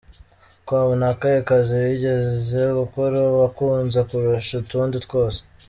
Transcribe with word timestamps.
com: 0.69 0.87
Ni 0.99 1.05
akahe 1.11 1.39
kazi 1.49 1.71
wigeze 1.81 2.59
gukora 2.79 3.19
wakunze 3.39 3.99
kurusha 4.09 4.53
utundi 4.63 4.97
twose?. 5.05 5.39